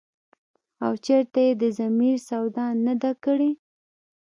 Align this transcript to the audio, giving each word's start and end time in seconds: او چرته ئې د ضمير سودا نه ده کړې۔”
او 0.85 0.93
چرته 1.05 1.39
ئې 1.45 1.51
د 1.61 1.63
ضمير 1.79 2.15
سودا 2.29 2.67
نه 2.85 2.93
ده 3.01 3.11
کړې۔” 3.23 3.51